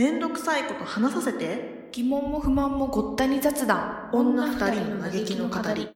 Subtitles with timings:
[0.00, 1.90] めんどくさいこと話させて。
[1.92, 4.08] 疑問も不満もごったに雑談。
[4.14, 5.90] 女二人の嘆きの語り。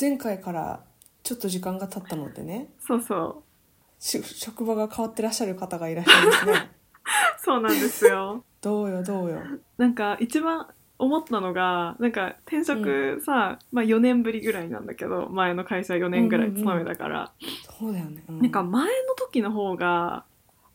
[0.00, 0.82] 前回から
[1.22, 2.70] ちょっと時間が経ったのでね。
[2.80, 4.02] そうそう。
[4.02, 6.70] し職場が変わってらっしゃる方がいらっしゃるんですね。
[7.44, 8.42] そうなんですよ。
[8.62, 9.42] どうよどうよ。
[9.76, 10.66] なんか一番
[10.98, 17.32] 思ったのが、なんか転職さ、まあ4年ぶりぐらいなんだけど、前の会社4年ぐらい勤めたから、
[17.78, 20.24] そうだよね、うなんか前の時の方が、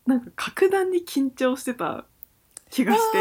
[0.06, 2.06] なんか格段に緊張してた
[2.70, 3.18] 気がして、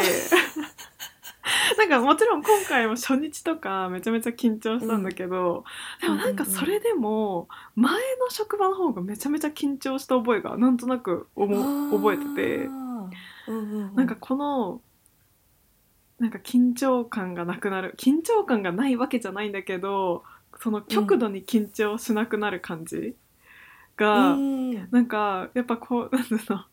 [1.78, 5.64] なんかもちろん今回も初日とかめちゃめちゃ緊張したんだけど、
[6.02, 12.56] でもなんかそれでも前の職場の方がめちゃめちゃ緊張した覚えがなんとなく覚えてて。
[12.66, 12.90] うん
[13.48, 13.94] うんうん。
[13.94, 14.80] なんかこの
[16.20, 17.94] なんか緊張感がなくなる。
[17.98, 20.22] 緊張感がないわけじゃないんだけど
[20.60, 23.16] その極度に緊張しなくなる感じ
[23.96, 24.90] が、うん。
[24.90, 26.64] なんかやっぱこうなんだろう。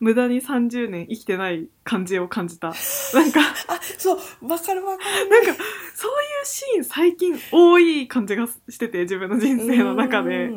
[0.00, 2.74] 無駄に30年生きてない感じを感じた
[3.14, 5.30] なんかあそうわかるわかる。
[5.30, 5.62] なんか
[5.94, 10.50] そういうシーン最近多い感じがしてて自分の人生の中で。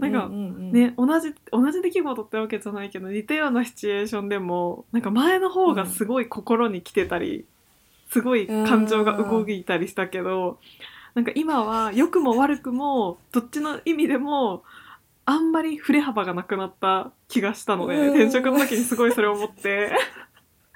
[0.00, 7.44] なんかね、同じ同じ出来事ってわけじゃないけど似たようなシチュエーションでもなんか前の方がすごい心に来てたり、
[8.10, 10.58] すごい感情が動いたりしたけど、
[11.14, 14.62] なんか今は良くも悪くもどっちの意味でも
[15.24, 18.08] あんまり振れ幅がなくなった気がしたので、うん。
[18.10, 19.92] 転職の時にすごいそれを思って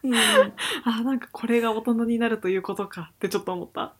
[0.05, 0.15] うん。
[0.15, 3.11] あなんかこれが大人になるということか。
[3.15, 3.95] ってちょっと思った。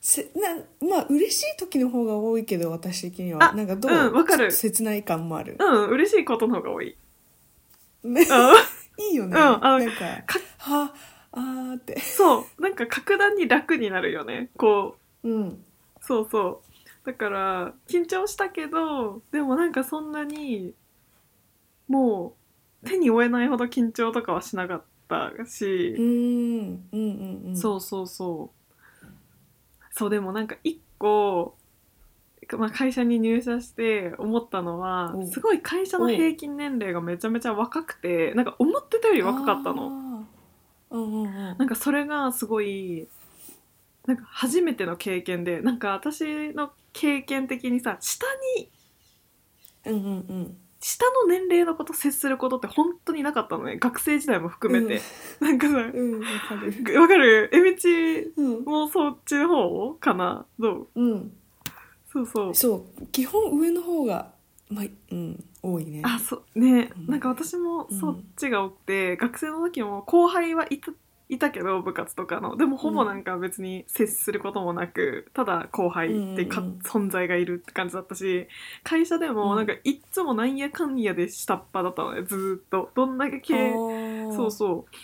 [0.00, 3.50] せなまあ嬉しい時の方が多いけど私的には。
[3.50, 4.50] あなんかどう、うんわかる。
[4.52, 6.96] 切ない感もある、うん嬉しいことの方が多い。
[8.04, 9.04] ねうん。
[9.10, 9.94] いいよね、うんあのなんか
[10.26, 10.94] かは
[11.32, 12.00] あーって。
[12.00, 12.62] そう。
[12.62, 14.50] なんか格段に楽になるよね。
[14.56, 15.28] こう。
[15.28, 15.64] うん。
[16.00, 17.06] そうそう。
[17.08, 20.74] だから緊張したけどでもなんかそんなに
[21.88, 22.36] も
[22.82, 27.56] う手に負えないほど緊張とかはしなかったうし、んうんうんうん。
[27.56, 29.04] そうそうそう。
[29.90, 31.56] そうでもなんか一個、
[32.56, 35.26] まあ、会社に入社して思ったのはお。
[35.26, 39.90] すごい会社の平均年齢がめちゃめちゃ若くてなんか思ってたより若かったの。
[39.90, 40.26] の
[40.90, 41.34] うんうんうん。
[41.58, 43.08] なんかそれがすごい
[44.06, 48.26] なんか初めての経験でなんか私の経験的にさ下
[48.56, 48.70] に
[49.84, 53.78] うんうんうん下の年齢のこと接することって本当になかったのね。
[53.78, 55.00] 学生時代も含めて、
[55.40, 57.00] なんかさうんわかる。
[57.00, 57.50] わかる？
[57.52, 58.64] えみちうん。
[58.64, 60.46] もそっちの方かな？
[60.58, 61.00] どう？
[61.00, 61.32] うん。
[62.12, 62.54] そうそう。
[62.54, 64.32] そう基本上の方が
[64.70, 66.02] まあうん多いね。
[66.04, 66.90] あそうね。
[66.96, 67.06] うん。
[67.08, 70.92] なんか私もそっちが多くて、学生の時も後輩はいた
[71.30, 72.56] いたけど部活とかの。
[72.56, 76.78] でもほぼなんか別に接することもなくただ後輩ってか、うんうんうん。
[76.80, 78.48] 存在がいるって感じだったし
[78.82, 82.90] 会社でもなんかいっつもなんやかんやで下っ端だったのねずーっと。
[82.94, 83.72] どんだけ
[84.32, 84.96] そうそう。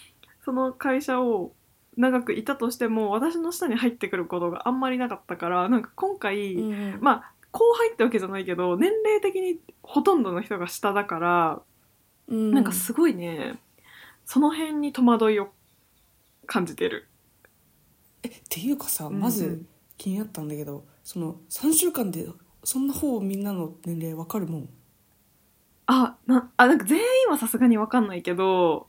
[0.44, 1.52] その会社を
[1.96, 6.98] 長くいたとしても私の下に入ってくることがあんまりなかったからなんか今回、うんうん。
[7.00, 11.60] まあ後輩ってわけじゃないけど年齢的にほとんどの人が下だから、
[12.28, 12.52] うん。
[12.52, 13.58] なんかすごいね
[14.26, 15.50] その辺に戸惑いを
[16.46, 17.08] 感じてる。
[18.22, 19.20] えっていうかさうんうん。
[19.20, 19.64] まず
[19.98, 22.26] 気になったんだけど、その3週間で
[22.62, 24.68] そんな方みんなの年齢わかるもん？
[25.86, 28.86] あなあなんか全員はさすがに分かんないけど。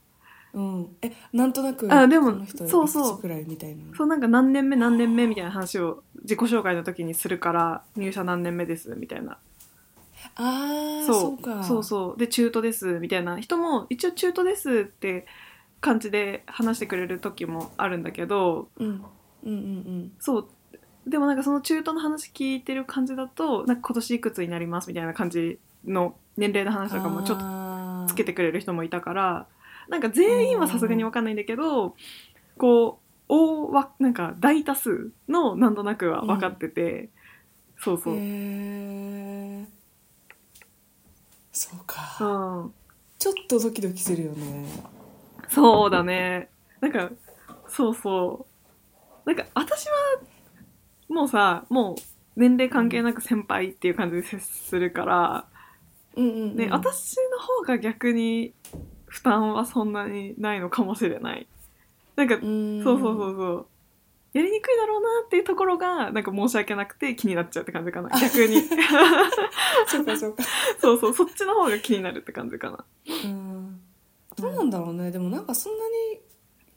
[0.54, 0.96] うん。
[1.02, 3.08] えなんとなくあでもこの人そうそう。
[3.08, 3.94] いくつくらいみたいな？
[3.94, 9.38] そうなんか何年目何年目みたいな話を自己紹介の時にするから入社何年目ですみたいな。
[10.34, 11.20] ああそう。
[11.20, 11.62] そうか。
[11.62, 12.18] そうそう。
[12.18, 13.38] で中途ですみたいな。
[13.38, 15.26] 人も一応中途ですって
[15.80, 19.04] 感じで話してくれる時もあるんだけどうん。
[19.44, 20.48] うんうんそう。
[21.06, 27.44] でもなんかその中途の話聞いてる感じだとなんか今年いくつになりますみたいな感じの年齢の話とかもちょっと
[28.06, 29.46] とつけてくれる人もいたから
[29.88, 31.94] なんか全員はさすがに分かんないんだけど
[32.56, 37.08] こう大わなんか大多数のなんとなくは分かってて、
[37.76, 39.64] そうそう、へえ
[41.50, 42.74] そうか、うん、
[43.18, 44.64] ちょっとドキドキするよね
[45.48, 46.48] そうだね。
[46.80, 47.10] なんか
[47.68, 48.46] そうそ
[49.24, 49.28] う。
[49.28, 49.92] なんか私は
[51.08, 51.96] もうさもう
[52.36, 55.46] 年齢関係なく先輩っていう感じで接するから、
[56.16, 58.52] うんうん、うん、ね私の方が逆に
[59.06, 61.46] 負担はそんなにないのかもしれない。
[62.16, 62.82] なんかうん。
[62.82, 63.66] そうそうそうそう。
[64.32, 68.10] やりにくいだろうなっていうところがなんか申し訳なくて気になっちゃうって感じかな。
[68.20, 68.60] 逆に。
[69.86, 70.42] そうかそうか。
[70.78, 72.84] そうそうそっちの方が気になるって感じかな。
[73.24, 73.45] うん
[74.36, 75.10] どうなんだろうね。
[75.10, 76.20] でもなんかそんなに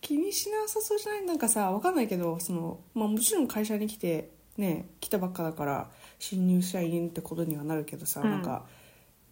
[0.01, 1.25] 気にしなさそうじゃない？
[1.25, 5.89] なんかさわかんないけどその、まあ、もちろん会社に来てね来たばっかだから
[6.19, 8.31] 新入社員ってことにはなるけどさ、うん。
[8.31, 8.65] なんか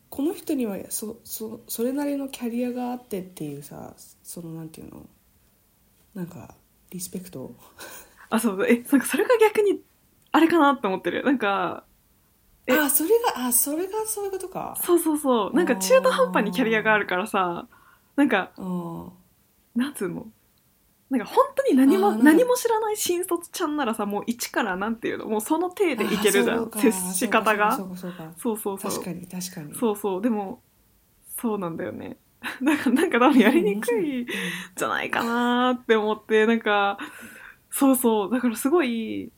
[0.10, 3.94] この人にはそそそれなりのキャリアがあってっていうさ
[4.24, 5.06] そのなんていうの？
[6.14, 6.56] なんか
[6.92, 7.56] リスペクト？
[8.30, 8.66] あそう。
[8.68, 9.82] えなんかそれが逆に
[10.34, 11.24] あれかなって思ってる。
[11.24, 11.86] なんか
[12.66, 12.74] え。
[12.74, 14.78] あそれがあそれがそういうことか。
[14.82, 15.54] そうそうそう。
[15.54, 17.68] なんか中途半端にキャリアがあるからさ
[18.18, 19.12] なんかうん。
[19.82, 20.28] なんつうの？
[21.10, 25.28] なんか本当に何も何も知らない新卒ちゃんならさもう一からなんていうの？
[25.28, 26.70] もうその体でいけるじゃん。
[26.70, 26.80] か。
[26.80, 27.78] 接し方が。
[27.78, 29.74] そうかそうかそう確かに確かに。
[29.76, 30.22] そうそう。
[30.22, 30.62] でも
[31.38, 32.18] そうなんだよね。
[32.62, 34.28] だからなんか多分やりにくい
[34.76, 36.98] じゃないかなーって思ってなんか
[37.70, 38.32] そうそう。
[38.32, 39.32] だからすごい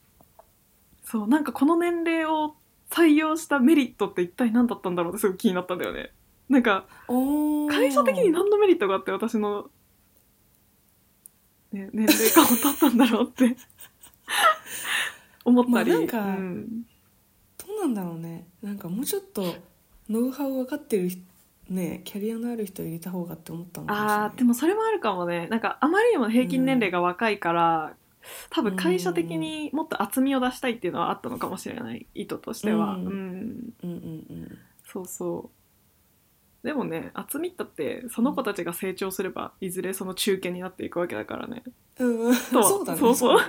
[1.03, 2.55] そうなんかこの年齢を
[2.89, 6.11] 採用したメリットって一体何だったんだろうってすごい気になったんだよね
[6.49, 6.85] なんか
[7.69, 9.69] 会社的に何のメリットがあって私の、
[11.71, 13.55] ね、年齢感を取ったんだろうって。
[15.45, 16.85] 思ったり、まあなんかうん、
[17.57, 18.47] どうなんだろうね。
[18.61, 19.55] なんかもうちょっと
[20.09, 21.21] ノウハウ分かってる人
[21.69, 25.47] ねキャリアのある人入れた方がって思ったのあーでもそれもあるかもね。
[25.47, 27.95] なんかあまりにも平均年齢が若いから、
[28.49, 32.05] 多分会社的にもっと厚みを出したいっていうのはあったのかもしれない。
[32.15, 33.05] 意図としては、うん。
[33.05, 33.93] うん、うんう
[34.33, 34.57] ん。
[34.85, 35.58] そうそう
[36.63, 41.63] でもね厚みったってその子たちが成長すればいずれその中堅になっていくわけだからね。
[41.99, 42.35] うんうん。
[42.35, 42.99] そうそうだね。
[42.99, 43.39] そうそう。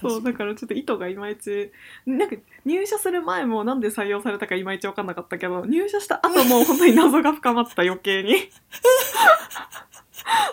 [0.00, 1.70] そう だからちょっと意図がいまいち
[2.06, 8.34] なんか入社する前もなんで採用されたかいまいち分かんなかったけど入社した後も本当に謎が深まった余計に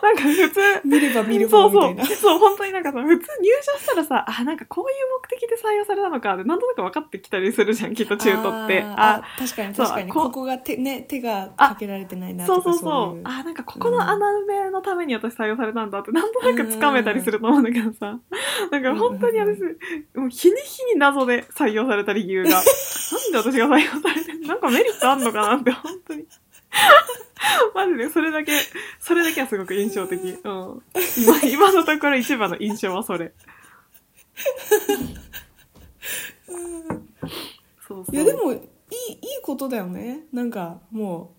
[0.01, 8.83] なんか普通見れば見るそうそほどみたいうなそう本当になんかさ普通入社したらさあなんかこういう目的で採用されたのかってなんとなく分かってきたりするじゃんきっと中途って。
[8.83, 10.11] あ確かにそう確かに。
[10.11, 12.81] こうここが手,、ね、手がかけられてないなそうとかそう。
[12.81, 13.53] そういあなん。
[13.53, 18.19] かここの穴埋めのために私採用されたんだってなんとなくつかめたりすると思うんだけどさ。
[18.71, 19.61] なんか本当に私
[20.15, 22.49] もう日に日に謎で採用された理由が。
[22.49, 22.63] なん
[23.31, 26.25] で私が採用されてなんかメリットあんのかなって本当に
[27.73, 28.51] マジでそれだけ
[28.99, 30.81] それだけはすごく印象的、うん、今
[31.43, 33.33] 今のところ一番の印象はそれ。
[37.87, 38.15] そうそう。
[38.15, 40.25] いやでもいいいいことだよね。
[40.31, 41.36] なんかもう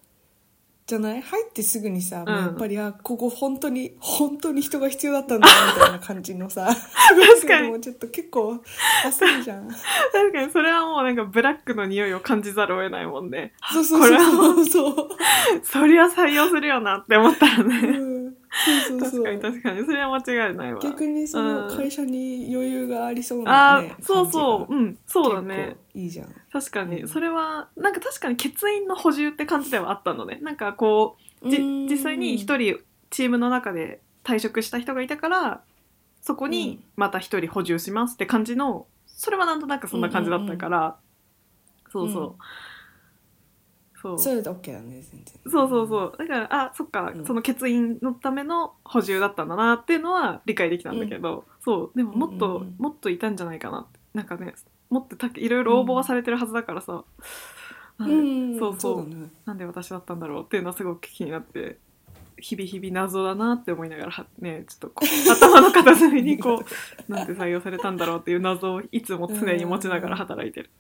[0.89, 1.21] じゃない？
[1.23, 5.47] 入ってすぐにさ、もうやっぱりあここ本当に本当に人が必要だったんだ
[5.77, 6.67] みたいな感じのさ
[7.37, 7.69] 確かに。
[7.69, 8.59] もうちょっと結構
[9.05, 10.51] 焦るじゃん確かに。
[10.51, 13.53] それはもうなんかブラックの匂いを感じざるを得ないもんね。
[13.73, 15.09] そうそうこれはそうそう。
[15.63, 17.77] そりゃ採用するよなって思ったらね。
[17.89, 18.18] うん
[18.65, 19.25] そうそうそう。
[19.25, 19.85] 確かに確かに。
[19.85, 20.81] それは間違いないわ。
[20.81, 21.77] 逆にそのうん。
[21.77, 24.67] 会社に余裕がありそうな、あね、ーそうそう。
[24.67, 25.77] 感うんそうだね。
[25.95, 26.35] いいじゃん。
[26.53, 27.09] 確かに、うん。
[27.09, 30.39] それはなんか確かに欠員の補充って感じではあったのね。
[30.43, 35.63] なんかこう実際に一人チームの中で退職した人がいたから
[36.21, 40.97] そこにまた一人補充しますって感じのそれはなんとなくそんな感じだったから、
[41.91, 42.37] そうそう、うん
[44.01, 44.19] そう。
[44.19, 45.35] それで OK だね全然。
[45.51, 46.15] そうそうそう。
[46.19, 47.27] だからあそっか、うん。
[47.27, 51.97] その欠員のための補充だったんだなっていうのは理解できたんだけど、そう。
[51.97, 52.75] でももっと、うんうんうん。
[52.79, 53.81] もっといたんじゃないかな。
[53.81, 54.55] ってなんかね
[54.91, 57.05] もっとたいろいろ応募はされてるはずだからさ、
[57.99, 59.11] なんでうんそうそう。
[59.11, 59.29] だね。
[59.45, 61.79] なんで私だったんだろうっていうのはすごく気になって
[62.41, 66.65] 日々日々謎だなって思いながらはねちょっとこう頭の片隅にこう
[67.13, 70.71] なんで採用されたんだろうっていう謎をいつも常に持ちながら働いてる。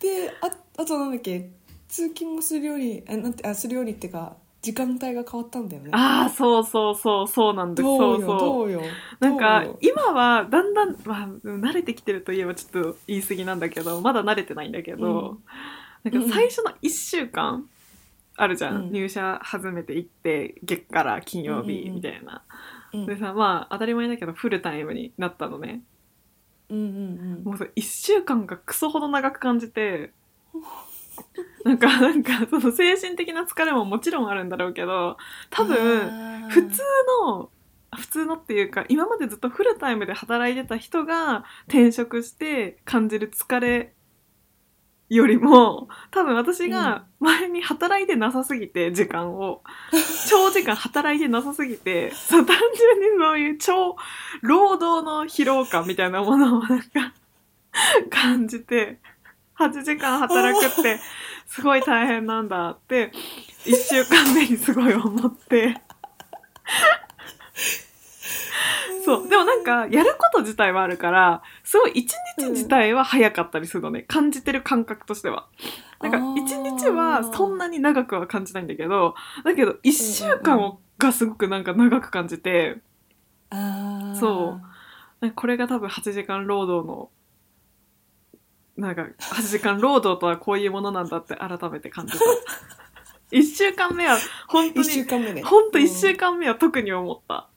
[0.00, 1.50] でああとなんだっけ
[1.88, 5.90] 通勤もするようにあなんてあするようにっていうか時間帯が変わったんだよね。
[5.92, 7.84] ああそうそうそうそうなんです。
[7.84, 8.38] どうよそうそう。
[8.38, 8.82] どうよ。
[9.20, 9.78] なんかどうよ。
[9.80, 15.38] 今はだんだん、まあ、慣れてきてるといえばちょっと言い過ぎなんだけどまだ慣れてないんだけど、
[16.04, 17.68] なんか最初の1週間
[18.36, 18.92] あるじゃん、うん。
[18.92, 22.42] 入社初めて行って月から金曜日みたいな、
[22.92, 23.06] うん。
[23.06, 25.82] でさまあ当たり前だけどフルタイムになったのね。
[26.70, 30.12] うんうんもうさ1週間がクソほど長く感じて
[31.64, 35.16] なんかなんかその精神的な疲れももちろんあるんだろうけど
[35.50, 36.82] 多分分普通
[37.24, 37.50] の
[37.96, 43.94] 普通のっていうか今までずっとフルタイムで働いてた人が転職して感じる疲れ
[45.08, 49.62] よりも多分私が前に働いてなさすぎて時間を。
[50.28, 53.96] 長時間働いてなさすぎてそう単純にそういう超
[54.42, 57.14] 労働の疲労感みたいなものをなんか
[58.10, 58.98] 感じて
[59.58, 60.98] 8時間働くって
[61.46, 63.12] すごい大変なんだって
[63.64, 65.80] 1週間目にすごい思って。
[69.04, 69.28] そう。
[69.28, 74.02] でもなんか、やること自体はあるから、すごい一日自体は早かったりするのね。
[74.02, 75.46] 感じてる感覚としては。
[76.02, 82.78] なんか一日はそんなに長くは感じないんだけど、だけど、一週間をがすごくなんか長く感じて、
[83.50, 84.60] あーそ
[85.20, 87.10] なんかこれが多分8時間労働の
[88.78, 92.24] なんか8時間労働とはこういうものなんだって改めて感じた。
[93.32, 94.16] 1週間目は
[94.46, 95.42] 本当1週に間目ね。
[95.42, 97.50] 本当1うん週間目は特に思った、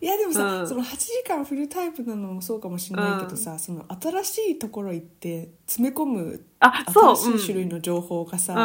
[0.00, 0.68] いやでもさ、うん。
[0.68, 7.16] その8時間フルタイプなのもそうかもしれないけどさ、その新しいところ行って詰め込むあそう。
[7.16, 8.60] 新しい種類の情報がさ、うん。
[8.60, 8.62] う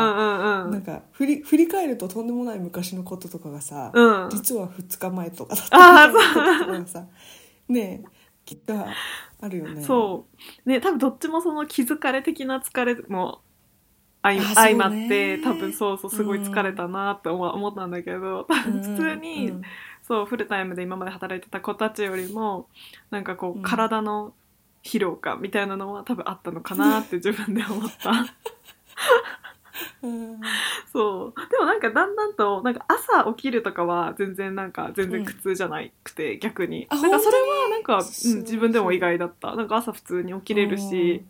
[0.66, 0.68] ん。
[0.68, 4.30] うなんんか振り振り返るととんでもない昔のこととかがさ、うん。
[4.30, 7.08] 実は2日前とかだったあーみたいなこととかがさ
[7.70, 8.74] ねえきっと
[9.42, 9.84] あるよね。
[9.84, 10.26] そ
[10.66, 10.70] う。
[10.70, 13.42] ね多分どっちもその気づかれ的な疲れも
[14.22, 19.62] 相相まって多分そうそうすごい疲れたなって思思ったんだけど多分普通に、うん
[20.04, 22.68] そうフルタイムで今まで働いてた子たちよりも
[23.10, 23.62] なんかこう、うん。
[23.62, 24.34] 体の
[24.84, 28.12] 疲労感みたいなのは多分あったのかなって 自分で思った。
[30.04, 30.42] うん。
[30.92, 31.50] そう。
[31.50, 36.86] でもなんかだんだんとなんか朝起きるとかは全然なんか全然苦痛じゃなくて、逆に。
[36.90, 37.38] あなんかそれ
[37.88, 39.56] なんか、そううん、自分でも意外だった。
[39.56, 41.26] なんか朝普通に起きれるし、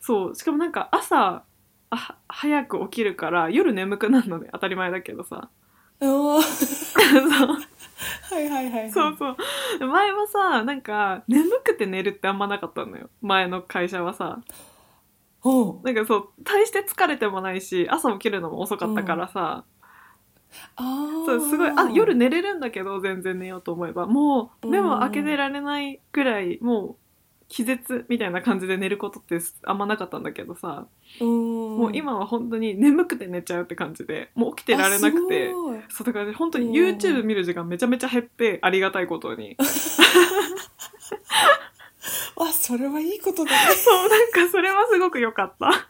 [0.00, 0.34] そう。
[0.34, 1.44] しかもなんか朝
[1.90, 4.48] あ早く起きるから夜眠くなるのね。
[4.52, 5.50] 当たり前だけどさ。
[6.00, 6.42] うんあー。
[6.42, 7.48] そう。
[8.30, 8.90] はいはいはいはい。
[8.90, 9.36] そうそう。
[9.86, 13.10] 前はさなんか眠くて寝るってあんまなかったのよ。
[13.20, 14.40] 前の会社はさ。
[15.42, 15.80] おう。
[15.82, 19.64] なんかそう大して疲れてもないし朝起きるのも遅かったからさ、
[20.76, 21.26] あー。
[21.26, 26.96] そうすごいあ夜寝れるんだけど全然寝ようと思えばもう目も開けてられないくらいもう
[27.48, 30.86] 気絶みたいな感じで寝ることってあんまなかったんだけどさ、
[31.20, 31.78] うん。
[31.78, 35.50] もう今は本当に眠くて寝ちゃうって感じでもう起きてられなくて
[35.88, 39.56] そうだから本当にうん YouTube 見る時間めちゃめちゃ減ってありがたいことに。
[42.36, 43.74] あそれはいいことだね。
[43.76, 45.89] そうなんかそれはすごく良かった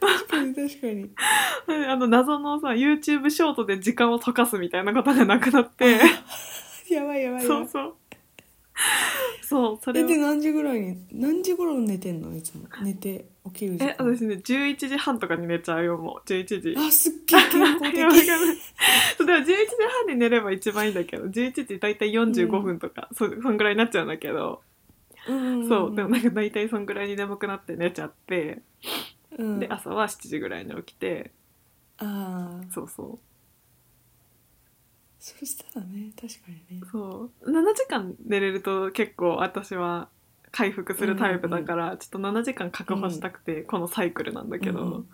[0.00, 1.10] 確かに確かに。
[1.88, 5.92] あの謎のさ YouTube ショートで時間を溶かすみたいなことがなくなって。
[5.92, 6.08] やば
[6.88, 7.46] いやばいやばい。
[7.46, 7.94] そうそう。
[9.42, 12.36] そうそれで何時ぐらいに何時頃寝てんの？
[12.36, 12.64] いつも。
[12.82, 13.90] 寝て起きる時間。
[13.90, 16.28] え私ね11時半とかに寝ちゃうよもう。
[16.28, 16.74] 11時。
[16.76, 17.94] あすっげえ健康的。
[17.94, 18.56] い やわかんない。
[19.16, 19.52] そうでも11時
[20.06, 24.62] 半に寝れば一番いいんだけど11時大体45分とか、そそんぐらいになっちゃうんだけど、
[25.28, 25.68] うん。
[25.68, 28.62] そうでもなんか大体そんぐらいに眠くなって寝ちゃって、
[29.38, 29.60] うん。
[29.60, 31.32] で朝は7時ぐらいに起きて
[31.98, 33.18] ああそうそう。
[35.18, 36.86] そしたらね確かにね。
[36.92, 37.50] そう。
[37.50, 40.08] 7時間寝れると結構私は
[40.52, 45.00] 回復するタイプだから、ちょっと7時間確保したくて、このサイクルなんだけど、うんうん。
[45.00, 45.04] い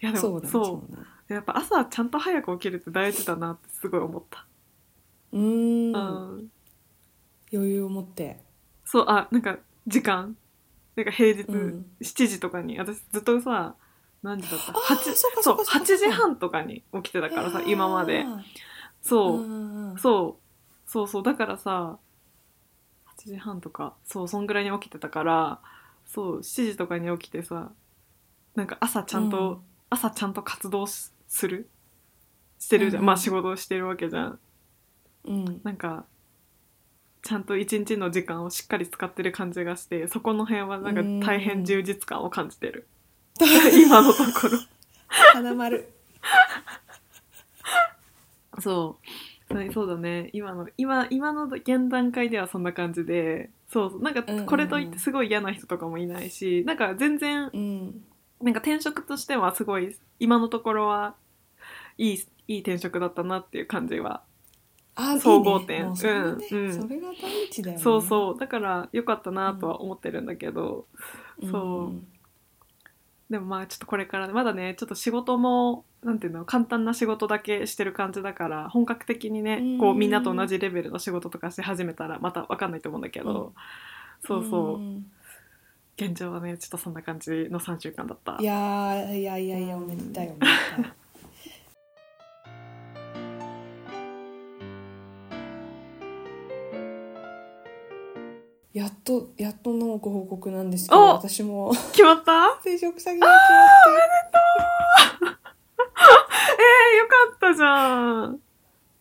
[0.00, 0.84] やでもそうそ
[1.28, 1.32] う。
[1.32, 4.46] やっぱ朝ちゃんと早く起きるって大事だなってすごい思った、
[5.32, 5.92] うーん。
[5.92, 6.50] うん。
[7.52, 8.40] 余裕を持って。
[8.84, 10.36] そうあなんか時間
[10.98, 11.86] なんか平日うん。
[12.00, 13.76] 7時とかに、私ずっとさ
[14.22, 14.72] 何時だった？
[14.72, 18.26] あー八そう8時半とかに起きてたからさ今まで。
[19.00, 20.90] そう、うんそう。
[20.90, 21.98] そうそうだからさ
[23.18, 25.60] 8時半とかそうそんぐらいに起きてたから
[26.04, 27.70] そう7時とかに起きてさ
[28.56, 29.58] なんか朝ちゃんと、うん。
[29.90, 31.68] 朝ちゃんと活動しする？
[32.58, 33.06] してるじゃん、うん。
[33.06, 34.38] まあ仕事をしてるわけじゃん。
[35.26, 35.60] うん。
[35.62, 36.06] なんか
[37.22, 42.86] ちゃんと一日の時間をしっかり使ってる感じがしてそこの辺はなんか大変充実感を感じてる。
[43.72, 44.58] 今のところ。
[45.08, 45.88] 花丸
[48.60, 49.06] そう。
[49.50, 50.30] そうそうだね。
[50.32, 54.46] 今の今今の現段階ではそんな感じでそうなんかうんうんうん。
[54.46, 58.04] これといってすごい嫌な人とかもいないしなんか全然うん。
[58.40, 61.14] なんか転職としてはすごい今のところは
[61.96, 64.22] いいいい転職だったなっていう感じは
[65.00, 65.76] あー総合点。
[65.76, 66.82] いいねもうんうん。
[66.82, 67.82] それが第一だよね。
[67.82, 68.38] そうそう。
[68.38, 70.86] だから良かったなとは思ってるんだけど、
[71.40, 71.50] うん。
[71.50, 73.30] そう。
[73.30, 79.78] でもまあちょっとこれからまだねちょっと仕事もなんていうの簡単な仕事だけしてる感じだから本格的にねうん。
[79.78, 84.26] こうみんなと同じレベルの仕事とかし始めたらまた分かんないと思うんだけど、うん。
[84.26, 85.06] そうそう、ん。
[85.96, 88.36] 現状はねちょっとそんな感じの3週間だった。
[88.40, 90.92] いやーいやいやいやおめでたいおめでたい
[98.74, 101.72] やっとやっとのご報告なんですけどお私も。
[101.92, 102.50] 決まった？
[102.60, 103.32] 転職先が決
[105.24, 105.38] まっ
[106.60, 108.36] えー、よかったじゃん。
[108.36, 108.40] て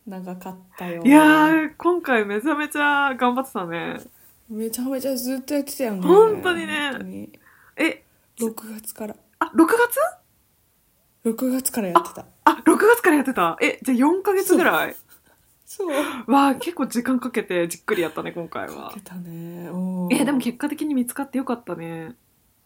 [0.07, 1.03] 長かったよ。
[1.03, 3.97] いやー今回めちゃめちゃ頑張ってたね。
[4.49, 6.01] めちゃめちゃずっとやってたよね。
[6.01, 6.89] 本当にね。
[6.91, 7.39] 本当に。
[7.75, 8.03] え
[8.39, 9.15] 6月から。
[9.39, 9.75] あ6月
[11.25, 12.25] ？6月からやってた。
[12.45, 13.57] あ6月からやってた。
[13.61, 14.95] えじゃあ4ヶ月ぐらい？
[15.69, 16.31] そう。
[16.31, 18.87] わあ結構時間かけてじっくりやったね今回は。
[18.87, 19.67] かけたね。
[19.67, 20.13] うん。
[20.13, 22.15] えでも結果的に見つかってよかったね。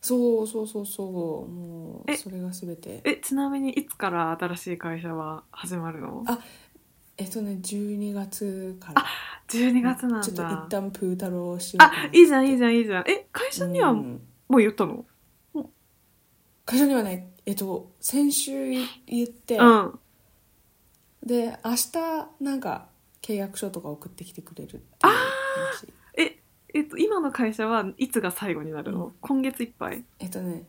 [0.01, 3.01] そうそうそうそうもうえそれが全て。
[3.03, 6.24] えちなみにいつから新しい会社は始まるの？
[6.27, 6.38] あ
[7.17, 9.03] えっとね12月から。
[9.48, 10.27] 12月なんだ。
[10.27, 13.03] ちょっと一旦プータローをしようかなあいいじゃんいいじゃんいいじゃん。
[13.10, 14.22] え会社にはもうん。
[14.51, 15.05] う言ったの？
[16.65, 18.51] 会社にはねえっと先週
[19.08, 20.00] 言って、うん。
[21.24, 21.91] で明日
[22.39, 22.90] なんか
[23.21, 25.87] 契約書とか送ってきてくれるっていう話。
[26.17, 26.39] え
[26.73, 29.13] えっと今の会社はいつが最後になるの、うん。
[29.21, 30.03] 今月いっぱい？
[30.19, 30.63] えっとね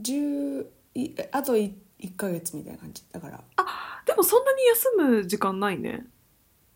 [0.00, 3.02] 10いあと 1, 1ヶ月みたいな感じ。
[3.10, 3.42] だから。
[4.06, 6.06] でもそんなに休む時間ないね。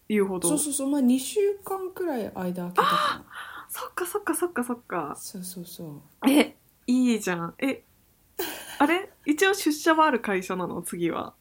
[0.09, 0.49] 言うほど。
[0.49, 0.89] そうそうそう。
[0.89, 3.25] まあ2週間くらい間空けたか
[3.69, 4.97] そっかそっかそっかそっか。
[5.11, 6.31] なそうそうそう。
[6.31, 7.55] えいいじゃん。
[7.59, 7.83] え
[8.79, 9.11] あれ？
[9.27, 10.81] 一応出社はある会社なの？
[10.81, 11.35] 次は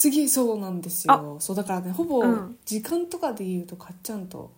[0.00, 1.36] 次そうなんですよ。
[1.40, 2.58] そうだからねほぼうん。
[2.64, 4.50] 時間とかで言うとかっちゃんと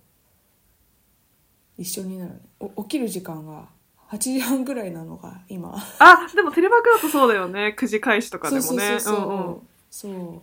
[1.76, 2.34] 一緒になる。
[2.34, 3.66] ねお起きる時間が
[4.10, 5.74] 8時半ぐらいなのが今。
[5.98, 7.74] あでもテレワークだとそうだよね。
[7.76, 9.26] 9時開始とかでもそうねそうそうそう。
[9.26, 9.60] うんうん。
[9.90, 10.42] そう。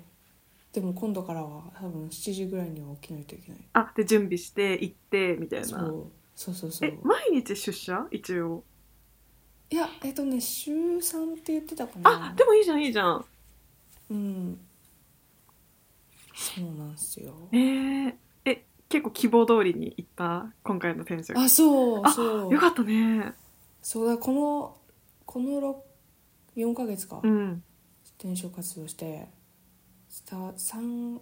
[0.75, 3.62] でも今度からは多分7時ぐらいには起きないといけない。
[3.72, 5.68] あで準備して行ってみたいな。
[5.68, 6.08] そう。
[6.36, 6.89] そうそうそう。
[6.89, 8.06] え毎日出社？
[8.12, 8.63] 一応。
[9.70, 12.32] いやえっとね週3って言ってたかな。
[12.32, 13.25] あでもいいじゃんいいじゃん。
[14.12, 14.60] うん
[16.39, 17.34] そうなんですよ。
[17.51, 18.13] えー、
[18.46, 21.38] え結構希望通りに行った今回の転職。
[21.38, 22.53] あそうあそう。
[22.53, 23.34] よかったね。
[23.81, 24.77] そうだこの
[25.25, 25.84] この
[26.55, 27.62] 4ヶ月か、うん。
[28.17, 29.27] 転職活動して
[30.08, 31.19] さ三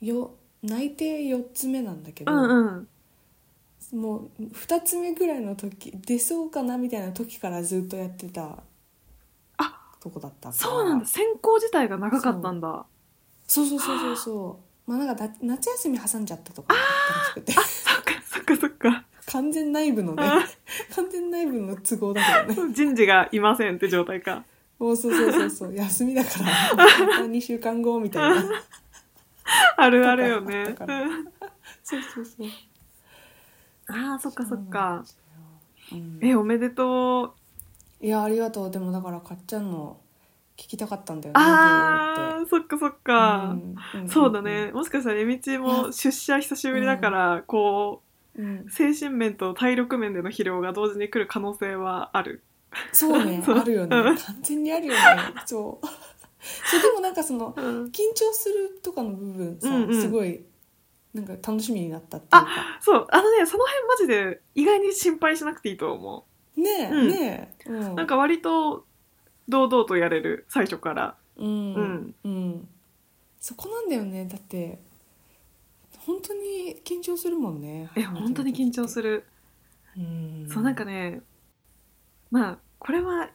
[0.00, 2.66] よ内定4つ目なんだけど、うん
[3.92, 4.00] うん。
[4.00, 8.64] もう2つ目ぐらいの時出そうかなみたいな時からずっとやってた
[9.58, 10.52] あとこだったから。
[10.52, 11.06] そうなんだ。
[11.06, 12.86] 選考自体が長かったんだ
[13.46, 14.90] そうそうそうそうそう。
[14.90, 16.74] まあなんかだ夏休み挟んじゃったとか。
[16.74, 17.52] だったらしくて。
[17.52, 19.04] そっかそっかそっか。
[19.26, 20.22] 完全内部のね。
[20.22, 20.44] あ
[20.94, 22.74] 完全内部の都合だけどね。
[22.74, 24.44] 人事がいませんって状態か。
[24.78, 25.74] もうそうそうそうそう。
[25.74, 26.46] 休みだから。
[26.76, 26.86] ま
[27.18, 28.44] た2週間後みたいな。
[29.76, 30.74] あるあるよね。
[31.82, 32.48] そうそうそう。
[33.86, 35.04] あーそっかそっか。
[35.92, 36.18] うん。
[36.22, 37.34] えおめでと
[38.02, 38.06] う。
[38.06, 38.70] いやありがとう。
[38.70, 39.98] でもだからかっちゃんの
[40.56, 44.70] 聞きたかったんだよねあーそっかそっか、ってんんそうだね。
[44.72, 48.02] もしかしたらえみちも出社久しぶりだから、こ
[48.36, 48.64] うん。
[48.66, 52.42] う精神面と体力面での疲労が同時に来る可能性はある。
[52.92, 53.58] そうね そう。
[53.58, 53.96] あるよね。
[53.96, 54.16] うん。
[54.16, 54.98] 完全にあるよね。
[55.46, 55.86] そう。
[56.70, 57.84] そうでもなんかそのうん。
[57.86, 60.00] 緊張するとかの部分さ、うんうん。
[60.00, 60.44] すごい
[61.14, 62.48] なんか楽しみになったっていうか。
[62.80, 63.06] そう。
[63.10, 67.08] あのねその辺マジで意外に心配しなくていいと思ねえ、うん。
[67.08, 68.84] ねえ、ううなんか割と
[69.48, 71.14] 堂々とやれる最初から。
[71.36, 71.74] うん。
[71.74, 72.14] うん。
[72.24, 72.68] うん。
[73.40, 74.26] そこなんだよね。
[74.26, 74.78] だって
[76.06, 77.90] 本当に緊張するもんね。
[77.96, 79.24] え本当に緊張する、る
[79.96, 81.20] うん、そうなんかね
[82.30, 83.30] まあこれは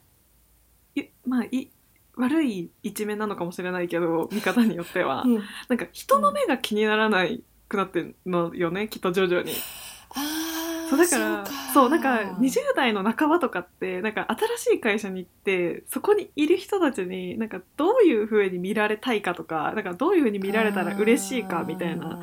[0.94, 1.70] いまあい
[2.16, 5.22] 悪い一面なのかもしれないけど見方によっては。
[5.22, 9.52] うん、なんか人の目が気にならないくなってんのよねきっと徐々に。
[10.10, 10.39] ああ
[10.90, 14.26] そうだからそうなんか20代の半ばとかってなんか
[14.56, 22.20] 新しい会社に行ってそこにいる人たちになんかどういう風に見られたいかとかなんかどういう風に見られたら嬉しいかみたいな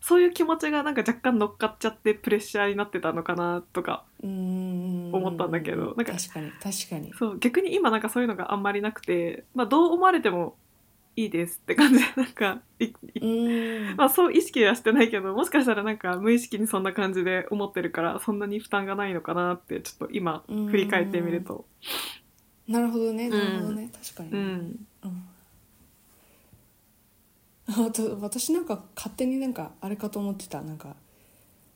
[0.00, 7.12] そういう気持ちがなんか若干乗っかっちゃってプレッシャーになってたのかなとか思思ったんだけどなんか確かに確かに。
[7.18, 10.56] そう逆に今なんかそういうのがあんまりなくて、まあ、どう思われても
[11.16, 13.96] いいですって感じでなんかいいうん。
[13.96, 20.66] まあそう意識はしてないけどもしかしたらなんか無意識にそんな感じで思ってるからそんなに負担がないのかなってちょっと今うん。
[20.68, 21.66] 振り返ってみると。
[22.66, 23.30] なるほどねん。
[23.30, 24.86] なるほどね、確かに、うん。
[25.04, 25.24] うん。
[27.66, 30.62] あと私なんか勝手になんかあれかと思ってた。
[30.62, 30.96] なんか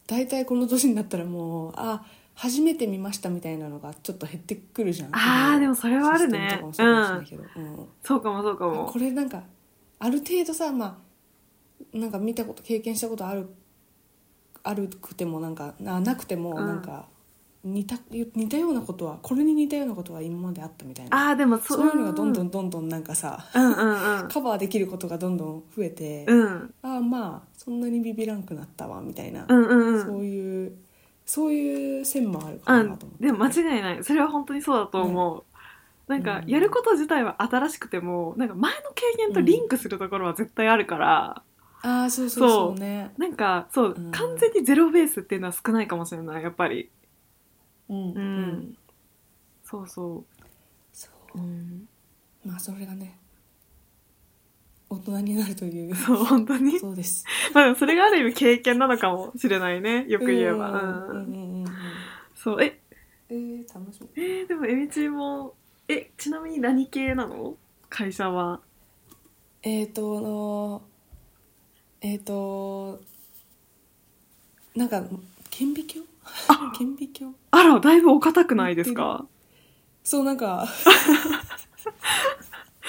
[0.06, 2.04] 大体この年になったらもうあ
[2.40, 5.08] 初めて見ましたみたいなのがちょっと減ってくるじゃん。
[5.10, 6.48] あーでもそれはあるね。
[6.50, 8.86] そうかもそうかもそうかも。
[8.86, 9.42] これなんか
[9.98, 11.02] ある程度さま
[11.92, 13.48] あなんか見たこと経験したことある
[14.62, 16.66] あるくてもなんかななくてもうん。
[16.66, 17.06] なんか
[17.64, 21.30] 似た似たようなことはこれに似たようなことは今まであったみたいな。
[21.30, 24.28] ああでもそそういうのがどんどんんどんどんなんかさうんうんうん。
[24.30, 26.74] カバーできることがどんどん増えて、うん。
[26.82, 30.04] ああまあそんなにビビらんくなったわみたいな、うんうんうん。
[30.04, 30.72] そういう
[31.28, 34.04] そういう線もあるかうんなと思って、でも間違いない。
[34.04, 35.44] それは本当にそうだと思う、
[36.08, 36.48] なんかうん。
[36.48, 41.44] やること自体は新しくてもなんか前の経験とリンクするところは絶対あるから、
[41.82, 43.10] ああそうそうそうね。
[43.18, 44.10] なんかそう、うん。
[44.10, 46.90] 完全にゼロベースっていうのは少ないかもしれないやっぱり。
[47.88, 48.68] うん、ううん。
[48.70, 48.76] ん、
[49.64, 50.24] そうそ
[50.92, 51.88] そうう、うん、
[52.44, 53.18] まあそれがね
[54.98, 55.94] 大人になるという。
[55.96, 56.78] そう本当に？
[56.78, 57.24] そうです。
[57.54, 61.04] まあそれがある意味経験なのかもしれないねよく言えば、
[62.34, 62.80] そうえ？
[63.30, 64.08] えー、楽しみ。
[64.22, 65.54] えー、でもえみちも
[65.88, 67.56] えちなみに何系なの？
[67.88, 68.60] 会社は。
[69.62, 70.82] えっ、ー、とあの
[72.00, 73.00] えっ、と
[74.74, 75.02] なんか
[75.50, 76.06] 顕微鏡？
[76.48, 76.72] あ！
[76.78, 77.34] 顕微鏡？
[77.50, 79.26] あらだいぶお堅くないですか？
[80.04, 80.66] そうなんか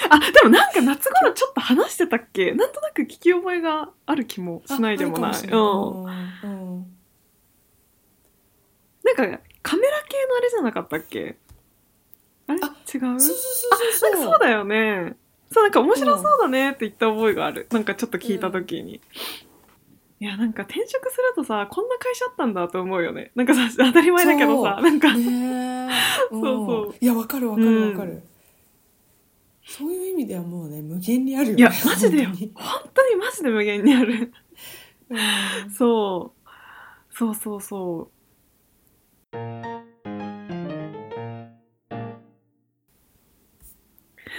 [0.08, 2.52] あでもなんか夏頃ちょっと話してたっけ？
[2.52, 5.32] なんとなく聞き覚えがある気もしないでもない。
[5.32, 6.04] うん。
[9.04, 11.36] なんかカメラ系のあれじゃなかったっけ？
[12.46, 12.60] あれ？
[12.62, 13.20] あ違う？
[13.20, 14.10] そうそうそうそう。
[14.12, 15.16] なんかそうだよね。
[15.52, 19.00] そうなんか面白そうだねって言った覚えがある、なんかちょっと聞いた時に、
[20.20, 23.32] いやなんか転職するとさこんな会社あったんだと思うよね。
[23.34, 25.20] なんかさ当たり前だけどさなんか、 そう
[26.30, 26.92] そう。
[26.92, 28.22] んいやわかるわかるわかる、
[29.72, 32.30] そういう意味ではもうね無限にあるよねいやマジでよ。
[32.30, 32.36] 本
[32.92, 33.16] 当に。
[33.16, 34.32] マジで無限にある。
[35.08, 35.70] うん。
[35.70, 37.14] そう。
[37.16, 38.10] そうそうそ
[39.32, 39.36] う。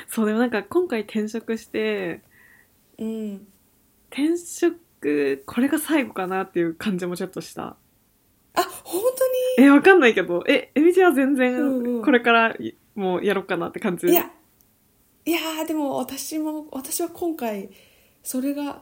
[0.08, 2.22] そうでもなんか今回転職して
[2.98, 3.48] うん。
[4.10, 7.78] 転職これが最後かなっていう感じもちょっとした。
[8.54, 9.02] あ本
[9.58, 10.44] 当えわかんないけど。
[10.48, 12.04] えエミちゃんは全うんう然ん。
[12.04, 14.08] これからいもうやろうかなって感じ。
[14.08, 14.30] にいや
[15.26, 17.70] いやーでも私も私は今回
[18.24, 18.80] それが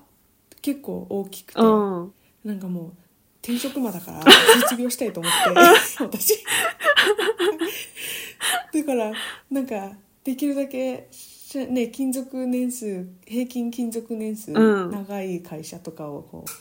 [0.61, 2.13] 結構大きくて、うん。
[2.43, 2.91] なんかもう
[3.41, 4.21] 転職魔だから
[4.61, 5.49] 卒業したいと思って
[6.03, 6.43] 私。
[8.73, 9.11] だから
[9.49, 14.91] なんかできるだけしね勤続年数平均勤続年数、うん。
[14.91, 16.53] 長い会社とかをこうい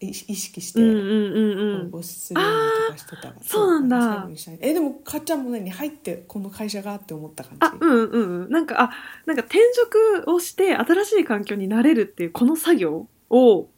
[0.00, 1.94] 意識してうんうんうんうん。
[1.94, 3.32] 応募するようにとかしてた
[3.64, 4.00] うなんだ。
[4.00, 7.58] 最後にしたいえでもかっちゃんも何入ってこの会社がって思った感じ。
[7.60, 8.50] あうんうんうん。
[8.50, 8.90] なんかあ
[9.26, 13.68] なんか転職をして新しい環境に慣れるっていうこの作業を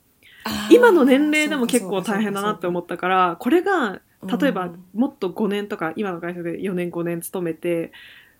[0.69, 7.91] 今の年齢でも結構大変だなって思っったからこれがた例えばもっと5年とか今の会社で4年5年勤めて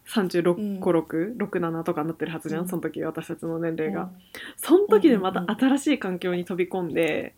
[0.08, 2.68] 36個667とかになってるはずじゃん、うん。
[2.68, 4.10] その時私たちの年齢が、
[4.58, 7.36] その時でまた新しい環境に飛び込んで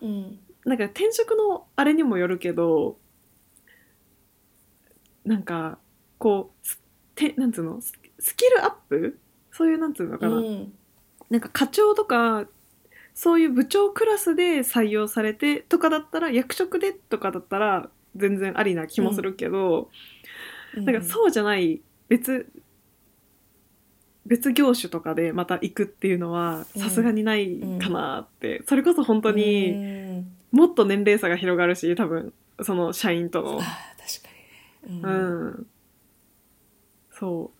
[0.00, 0.38] うん。
[0.64, 2.96] なんか転職のあれにもよるけど
[5.24, 5.78] なんか
[6.18, 6.80] こうす
[7.14, 9.18] てなんつうのススキルアップ？
[9.50, 10.72] そういうなんつうのかな、うん。
[11.30, 12.46] なんか課長とか
[13.14, 19.90] そういう部長クラスで採用されてとかだったら役職でとかだったら全然ありな気もするけど、
[20.74, 21.80] なんかそうじゃない。
[22.08, 22.46] 別
[24.26, 26.82] 別業種とかでまた行くっていうのはうん。
[26.82, 30.32] さすがにないかなって、それこそ本当うにん。
[30.52, 33.58] もっと年齢差が広がるし多分その社員との。
[33.58, 34.28] あー確か
[34.88, 35.66] にね、うん、
[37.10, 37.50] そ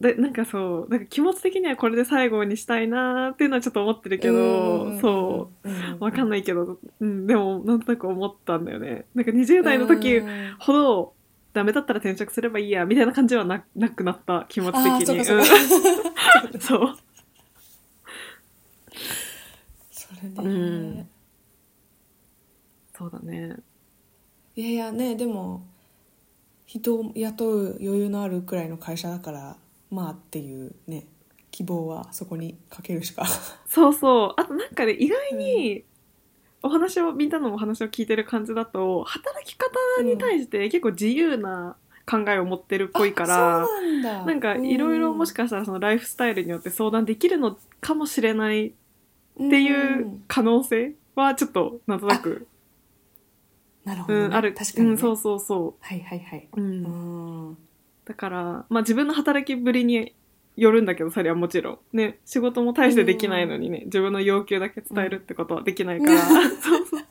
[0.00, 0.02] う。
[0.02, 5.68] でなんかそうなんか気持ち的にはこれで最後にしたいなーっていうのはちょっと思ってるけど、そう。
[5.68, 9.06] うわかんないけど、うん、でもなんとなく思ったんだよね。
[9.14, 10.56] なんか20代の時うん。
[10.58, 11.12] ほど
[11.52, 15.24] ダメだったら転職すればいいやみたいな感じはななくなった気持ち的に
[16.60, 16.80] そう。
[16.80, 16.96] か
[19.90, 21.08] そうかうんそうそれね、うん。
[22.96, 23.56] そうだね。
[24.54, 25.66] いやいやねでも
[26.66, 29.56] 人を雇う余裕のあるくらいの会社だから
[29.90, 31.06] まあっていうね
[31.50, 33.26] 希望はそこにかけるしか。
[33.66, 34.34] そうそう。
[34.40, 35.84] あとなんかね意外に
[36.62, 39.70] お話をみんなのお話を聞いてる感じだと働き方
[40.02, 43.66] に対して結構自由な考えを持ってるっぽいから、
[44.24, 48.72] なんかいろいろもしかかしたらそのライフスタイルによって相談できるのかもしれないっ
[49.36, 52.46] ていう可能性はちょっとなんとなく、
[53.84, 54.24] なるほど、ね。
[54.26, 54.54] うん、ある。
[54.54, 54.92] 確かに、ね。
[54.92, 57.58] うん、そうそうそはいはいはい、う、ん、
[58.04, 60.14] だからまあ自分の働きぶりに
[60.56, 61.96] よるんだけどそれはもちろん。
[61.96, 66.20] ね仕事も大してできないのにね自分の要求だけ伝えるってことはできないから、
[66.60, 67.02] そうそう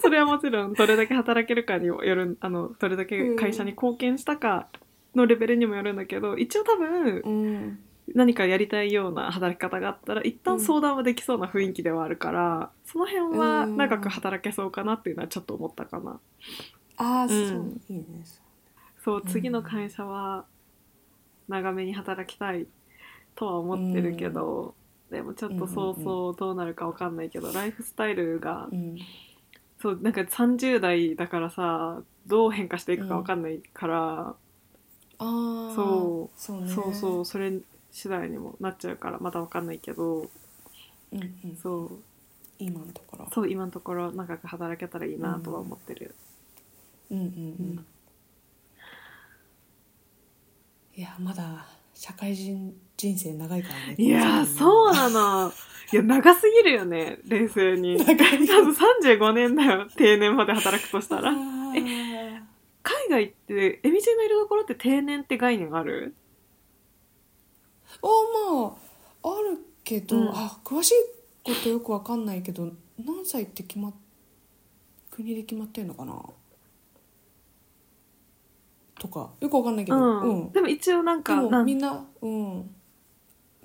[0.00, 4.68] それはもちろんどれだけ働けるかによるあのどれだけ会社に貢献したか
[5.14, 7.78] のレベルにもよるんだけど一応多分うん。
[8.12, 16.20] 何かやりたいような働き方があったら一旦相談はできそうな雰囲気ではあるから、その辺は長く働けそうかなっていうのはちょっと思ったかな。
[16.98, 17.80] ああ、んそう。
[17.88, 18.04] いいね
[19.02, 19.22] そう。
[19.24, 20.44] うん次の会社は
[21.48, 22.66] 長めに働きたい
[23.36, 24.74] とは思ってるけど、
[25.10, 28.98] でもちょっとそうそうどうなるかわかんないけど、ライフスタイルがうん。
[29.80, 34.34] そうなんか30代だからさどう変化していくかわかんないから、
[35.18, 36.68] そうそうね。
[36.68, 37.52] そうそうそれ
[37.92, 40.30] 次第にもなっちゃうからまだわかんないけど
[41.12, 41.58] うんうん。
[41.62, 41.90] そう。
[42.58, 43.28] 今のところ。
[43.32, 46.14] そう今のところ長く働けたらいいなとは思ってる、
[47.10, 47.24] うんうん。
[47.24, 47.84] うん
[50.96, 53.94] いやまだ社会人人生長いからね。
[53.98, 55.52] いやーそうなの。
[55.92, 57.98] いや長すぎるよね冷静に。
[57.98, 61.30] 多分35年だよ定年まで働くとしたら。
[61.30, 62.42] あー。
[62.82, 66.14] 海外ってエミちゃんのいるところって定年って概念ある？
[68.02, 68.06] あ
[68.52, 68.76] ま
[69.22, 70.28] ああるけど、うん。
[70.30, 70.94] あ詳しい
[71.42, 73.94] ことよくわかんないけど何歳って決まっ
[75.10, 76.20] 国で決まってんのかな？
[78.98, 80.20] とかよくわかんないけど、うん。
[80.20, 80.52] うん。
[80.52, 81.50] でも一応なんでかなん？
[81.50, 82.74] もみんな、うん、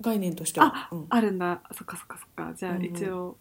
[0.00, 1.60] 概念としてはあ、うん、あるんだ。
[1.72, 2.52] そっかそっかそっか。
[2.54, 2.84] じゃあうんうん。
[2.86, 3.36] 一応、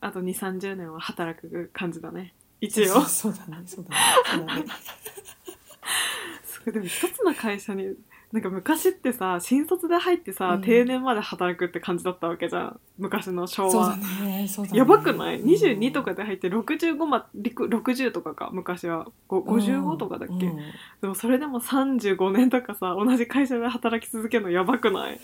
[0.00, 2.34] あと2 3 0年は働く感じだね。
[2.60, 2.86] 一応。
[2.86, 3.62] そうそうだね。
[3.66, 3.96] そうだね。
[4.34, 4.64] そうだね。
[6.72, 7.94] でも一つの会社に
[8.34, 10.60] なんか昔ってさ新卒で入ってさ、うん。
[10.62, 12.80] 定年まで働くって感じだったわけじゃん。
[12.98, 14.78] 昔の昭そうだ和、ねそうだね。
[14.78, 15.38] やばくない？
[15.38, 19.06] うん ?22 とかで入って65ま陸60とかか昔は。
[19.28, 20.56] ご55とかだっけ、うん。
[21.00, 25.20] でもそれでも35年とかさ同じ会社で働き続けるのやばくない？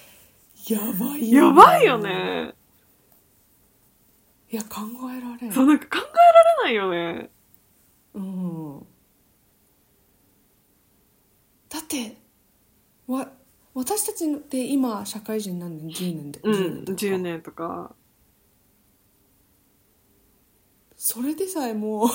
[0.68, 2.54] やばいやばいよね。
[4.52, 5.52] いや考えられん。
[5.52, 6.16] そうなんか考え
[6.62, 7.30] られないよね。
[8.14, 8.78] うん。
[11.68, 12.16] だって
[13.10, 13.28] わ
[13.74, 17.04] 私たちで今社会人何年10年でうん10年とか。
[17.06, 17.94] 10年とか。
[20.96, 22.08] それでさえもう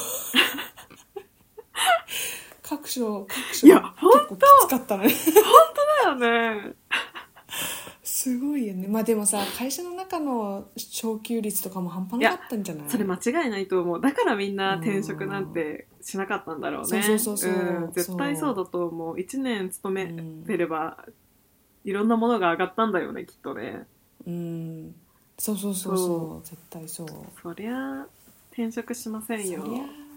[2.61, 5.07] 各所各所いや結構きつかったね
[6.03, 6.15] だよ
[6.61, 6.75] ね
[8.25, 8.87] すごいよね。
[8.87, 12.89] まあでもさ会社の中の昇給率とかも半端なかったんじゃない？
[12.89, 14.01] それ間違いないと思う。
[14.01, 17.03] だからみんな転職なんてしなかったんだろうね。
[17.03, 19.15] そうそうそうそうん絶対そうだと思う。
[19.15, 21.05] 1年勤めうんてれば
[21.83, 23.85] いろんなものが上がったんだよねきっとね。
[24.25, 24.95] うん。
[25.37, 26.47] そうそうそうそう。
[26.47, 27.07] 絶対そう。
[27.43, 28.07] そりゃ
[28.53, 29.61] 転職しませんよ。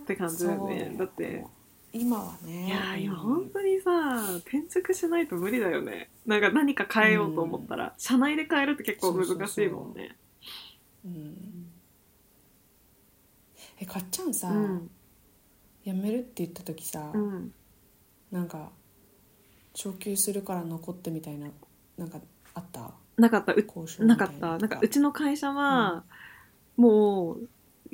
[0.05, 0.95] って感じだよね。
[0.99, 1.45] だって
[1.93, 2.67] 今はね。
[2.67, 3.91] いやー今本当にさ
[4.47, 6.11] 転職しないと無理だよね。
[6.27, 10.17] なんか何か変えようと思ったら、社内で変えるって結構難しいもんね。
[11.05, 11.67] うん
[13.81, 14.91] えかっちゃんさ、うん。
[15.85, 17.53] 辞めるって言った時さ、うん。
[18.31, 18.71] なんか
[19.75, 21.49] 昇給するから残ってみたいな
[21.97, 22.19] なんか
[22.55, 22.93] あった？
[23.17, 23.55] なかった。
[23.55, 24.25] ないか。
[24.27, 24.59] った。
[24.59, 26.05] なんかとうちの会社は、
[26.77, 27.49] もう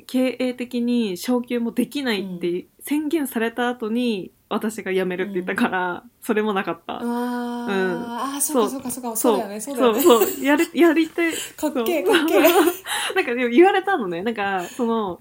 [0.07, 6.97] 経営的に昇給もできないって宣言された後に私が辞めるって言ったから、それもなかった。
[6.97, 7.01] あ。
[7.01, 8.69] ー、あーそそう。
[8.69, 9.15] そうかそうか。
[9.15, 9.77] そうだよねそう。
[9.77, 10.01] だよね。
[10.01, 10.25] そう。
[10.25, 11.33] そうやる やりたい。
[11.33, 12.41] かっけえかっけえ。
[13.15, 14.21] なんかでも言われたのね。
[14.21, 15.19] なんかその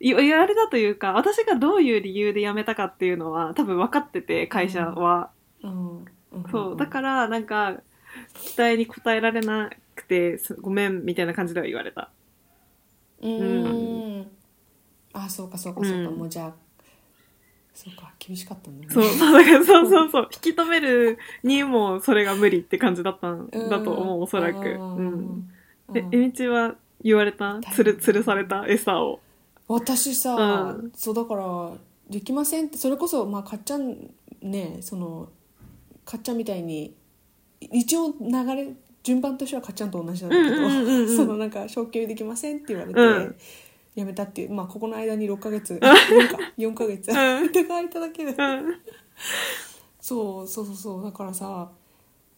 [0.00, 5.30] 言言われたというか私がどういう理由で辞めたかっていうのは多分分かってて会社は、
[5.62, 6.04] うん。
[6.50, 6.76] そう。
[6.76, 7.80] だからなんか
[8.34, 12.10] 期待に応えられなくてすごめんみたいな感じでは言われた。
[13.20, 14.07] うーん
[15.24, 16.16] あそうかそうかそうか、うん。
[16.16, 16.54] もうじゃあ
[17.74, 18.92] そうか厳しかったんだね。
[18.92, 20.28] そうそうだからそうそうそう。
[20.32, 23.68] 引き止めるにもそれが無理って感じだったんうん。
[23.70, 24.58] だと思うおそらく。
[24.58, 25.10] ううん。
[25.10, 25.50] ん。
[25.94, 29.20] ええみちは言われたつるつるされた餌を。
[29.68, 30.92] 私さ、うん。
[30.96, 31.70] そうだから
[32.10, 34.10] できませんってそれこそまあかっちゃん
[34.42, 35.28] ねその
[36.04, 36.94] かっちゃんみたいに
[37.60, 43.36] 一応流れ順番としてはかっちゃんと同じなんだけど、うんうんうんうん そのなんか昇給できませんって言われて、うん
[43.98, 45.74] 辞めたっていうまあここの間に 6ヶ月。
[45.82, 46.38] 4か。
[46.56, 47.12] 4ヶ月。
[47.12, 47.46] ん。
[47.46, 48.74] って書いただけでうん。
[50.00, 51.02] そうそうそうそう。
[51.02, 51.70] だからさ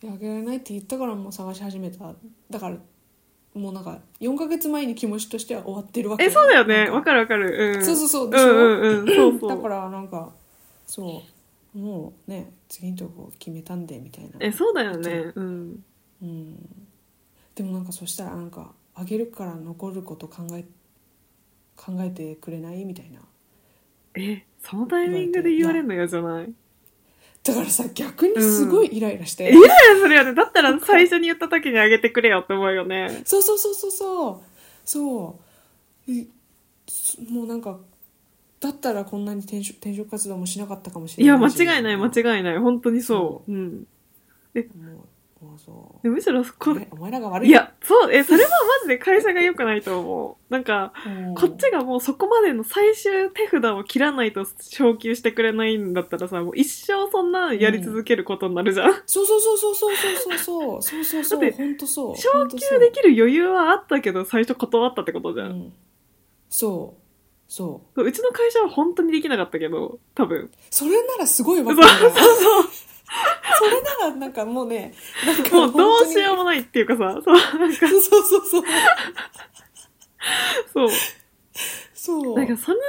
[0.03, 2.14] あげられないって言ったからもう探し始めた。
[2.49, 2.77] だから
[3.55, 6.25] もうなんか4ヶ月前に気持ちとしては終わってるわけ。
[6.25, 6.88] えそうだよね。
[6.88, 7.77] わかるわかる。
[7.77, 7.85] うん。
[7.85, 8.29] そうそうそう。
[8.29, 9.07] うでしょんうんうん。
[9.07, 9.38] そう。
[9.40, 10.33] そうだからなんか
[10.87, 11.23] そ
[11.75, 11.79] う。
[11.79, 14.31] もうね次のとこ決めたんでみたいな。
[14.40, 15.33] えそうだよね。
[15.35, 15.85] うん。
[16.23, 16.87] うん。
[17.55, 20.64] でもなんかそしたらなんかあげるから残ること考え
[21.77, 22.85] 考えてくれない？
[22.85, 23.21] みたいな。
[24.15, 26.53] えそのタイミングで言われるの嫌じゃない？
[27.43, 29.71] だからさ逆にすごいイライラして、イライラ
[30.03, 30.35] するよね。
[30.35, 33.23] だったら最初に言った時にあげてくれよって思うよね。
[33.25, 34.41] そうそうそうそうそう。
[34.85, 35.41] そ
[36.07, 36.13] う。
[36.13, 36.27] え
[36.87, 37.79] すもうなんか
[38.61, 41.61] だったらこんなに転職転職活動もしなかったかもしいや間れないし。
[41.61, 42.59] 違いない間違いない。
[42.59, 43.51] 本当にそう。
[43.53, 43.87] うん。
[44.55, 44.65] もう
[45.40, 46.03] もうそう。
[46.03, 47.48] でむしろこお前お前らが悪い。
[47.48, 50.44] いやそうえそれはマジで会社が良くないと思う。
[50.53, 51.35] なんかうん。
[51.35, 60.83] こっちがもうそこまでの最終手札を切らないと昇給してくれないんだったらさもう一生そんなやり続けることになるじゃん、 そうそうそうそうそうそうそうそう。
[60.83, 62.79] そうそうだって本当そう昇本当そう。
[62.79, 65.72] 給できる余裕はあったけど最初断ったってことじゃん、うん。
[66.50, 67.00] そう。
[67.48, 70.50] そそううちの会社は本当にできなかったけど多分。
[70.70, 72.89] それならすごいわそうかるなそうそう
[73.59, 74.94] それならなんかもうね
[75.27, 77.88] なんかもうどうしよう本もないっていうかさそうなんか。
[77.88, 78.62] そうそうそう
[80.73, 80.88] そう。
[81.94, 82.37] そう。
[82.37, 82.81] なんかそれを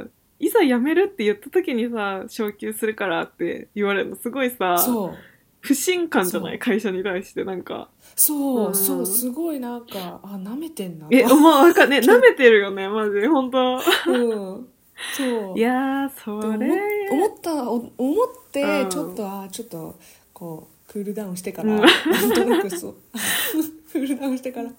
[0.00, 0.04] さ
[0.38, 5.14] いざ辞めるって言った時にさ昇給するからって言われるのすごいさそう。
[5.60, 6.58] 不信感じゃない？
[6.60, 7.88] 会社に対してなんか。
[8.14, 8.74] そう、うん。
[8.74, 11.08] そうすごいなんかあ舐めてんな。
[11.10, 13.80] えとも うなんかね舐めてるよねマジで本当。
[14.06, 14.68] うん
[15.16, 15.58] そう。
[15.58, 16.68] いやーそれ。
[17.10, 18.90] 思ったお思ってうん。
[18.90, 19.98] ちょっとあちょっと
[20.32, 21.80] こうクールダウンしてから、うん。
[21.80, 22.94] なんとなくそう。
[23.92, 24.70] クールダウンしてから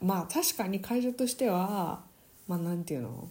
[0.00, 2.02] まあ確かに会社としては
[2.48, 3.28] まあなんていうの？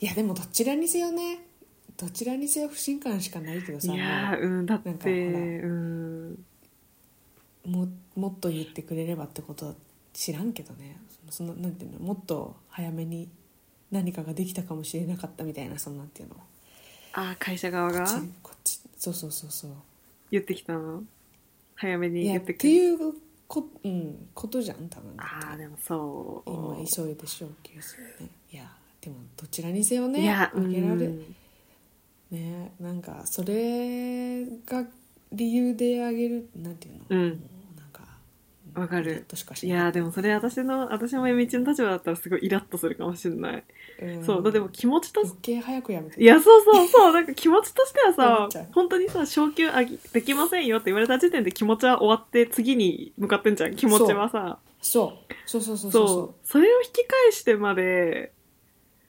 [0.00, 1.40] いやでもどちらにせよね。
[1.96, 4.62] どちらにせよ不信感しかないけどさいやーう。
[4.62, 5.14] んだってなんかほら。
[5.16, 6.44] うん。
[7.66, 9.74] ももっと言ってくれればってことは
[10.12, 10.98] 知らんけどね。
[11.30, 12.00] そのなんていうの？
[12.00, 13.28] もっと早めに
[13.92, 16.36] 何かができたかもしれなかったみたいなそのなんていうの。
[17.12, 18.04] あー会社側が？
[18.04, 18.80] こっちこっち。
[18.96, 19.70] そうそうそうそう。
[20.30, 21.04] 言ってきたの？
[21.76, 22.98] 早めに言ってくていう
[23.46, 25.12] こ,、うん、ことじゃん多分。
[25.18, 26.50] ああでもそう。
[26.50, 28.30] 今急いで昇給するね。
[28.50, 28.64] いや
[29.00, 31.36] でもどちらにせよねいやあげられ、うん。
[32.30, 34.86] ねなんかそれが
[35.32, 37.42] 理由であげるなんていうの、うん
[38.74, 39.26] わかる。
[39.34, 39.70] しかしい。
[39.70, 43.64] ないやーでもそれ私の私もみちの立場だったらすごいイラッとするかもしれない、
[44.00, 44.24] うん。
[44.24, 46.22] そうだってもう気持ちと余計早くやめて。
[46.22, 47.12] いやそうそうそう。
[47.12, 48.66] なんか気持ちとしては思さっちゃう。
[48.72, 53.76] 本当にさ昇給あげできませんよって言われた時点で気持ちは終わって次に向かってんじゃん。
[53.76, 54.58] 気持ちはさ。
[54.80, 55.32] そう。
[55.46, 58.32] そうそうそうそうそそれを引き返してまで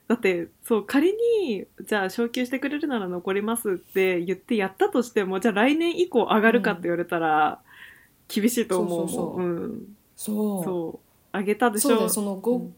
[0.08, 1.14] だってそう仮
[1.48, 7.62] にじゃあ昇給してくれるなら残りますって言ってやったとしてもじゃあ来年以降上がるかって言われたら、
[8.28, 9.42] 厳しいと思うそうそうそう。
[9.42, 9.98] うん。
[10.16, 10.64] そう。
[10.64, 11.00] そ
[11.34, 11.38] う。
[11.38, 11.90] 上げたでしょ。
[11.90, 12.10] そうだよ。
[12.10, 12.76] その5、うん。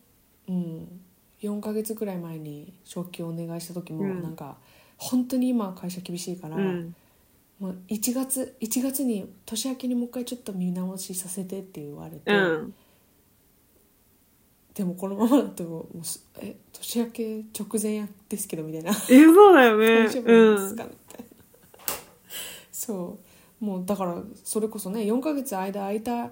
[0.47, 1.01] うん。
[1.41, 4.21] 4ヶ月くらい前に昇給お願いした時も、うん。
[4.21, 4.58] なんか
[4.97, 6.95] 本当に今会社厳しいから、うん。
[7.60, 12.73] もう1月1月に年明けにもう一回ちょっと見直しさせてって言われて、うん。
[14.73, 18.91] でもこのままだともうすえ年明け直前やですけどみたいな。
[18.91, 20.03] えそうだよね。
[20.13, 20.93] みたいな。
[22.71, 23.25] そう
[23.65, 26.30] もうだからそれこそね4ヶ月間空いた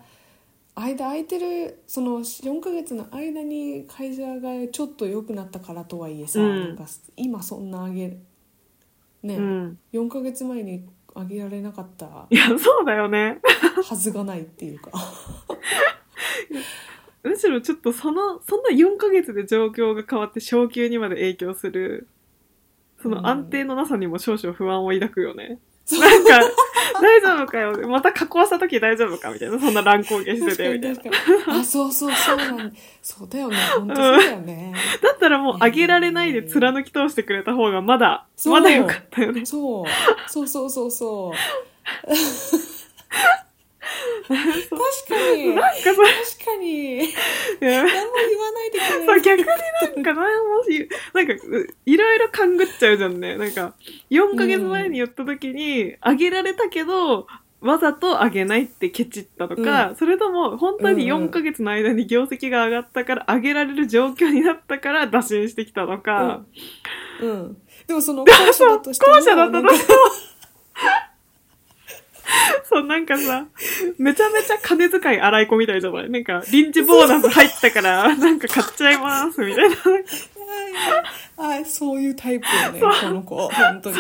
[0.76, 6.60] 間空いてるその4ヶ月の間に会社がちょっと良くなったからとはいえさ、うん。
[6.60, 8.08] なんか今そんな上げ
[9.24, 9.80] ね、うん。
[9.93, 13.39] 4ヶ月前に上げられなかったいやそうだよね。
[13.84, 14.91] はずがないっていうか。
[17.24, 22.08] むしろちょっとそのそんな4ヶ月で状況が変わって昇給にまで影響する
[23.02, 25.60] その安定のなさにも少々不安を抱くよね、
[25.91, 26.41] なんか
[27.02, 27.88] 大丈夫かよ。
[27.88, 29.60] また加工した時大丈夫かみたいな。
[29.60, 31.60] そんな乱高下しててみたいな。
[31.60, 33.58] あそうそうそうなんそうだよね。
[33.76, 39.46] 本当そうだよね、だったらもう上げられないで貫き通してくれた方がまだまだよかったよね。
[39.46, 39.86] そう。
[40.30, 41.34] そうそうそうそう
[44.28, 44.40] 確
[45.10, 45.48] かに。
[45.48, 46.98] なんかさ確かに。
[47.60, 53.38] 何も言わないでくれ逆になんか何もしなんかういろいろ勘ぐっちゃうじゃんね。
[53.38, 53.74] なんか
[54.10, 57.28] 4ヶ月前に言った時に上げられたけど
[57.64, 66.42] わざと上げないってケチったとか、それとも本当に4ヶ月の間に業績が上がったから上げられる状況になったから打診してきたとか、
[67.22, 70.00] うん、うん、でもその後者だとしても後者だったとしても
[72.84, 73.46] そうなんかさ
[73.98, 76.10] めちゃめちゃ金遣い荒い子みたいじゃない？
[76.10, 79.76] なんか臨時ボーナス入ったから なんか買っちゃいますみたいな。
[81.38, 83.48] あそういうタイプよねこの子。
[83.50, 83.96] 本当に。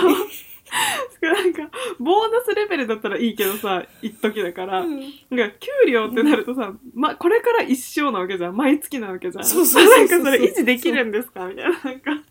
[1.21, 1.69] なんか、
[1.99, 4.99] ボーナスレベルだったらいいけどさ、一時だから、うん。
[5.29, 8.57] なんか、給料ってなるとさ、ま、これから一生なわけじゃん。
[8.57, 9.45] 毎月なわけじゃん。
[9.45, 10.07] そうそうそうそう。
[10.07, 11.45] なんかそれ維持できるんですか？
[11.47, 11.69] みたいな。
[11.83, 12.23] なんか、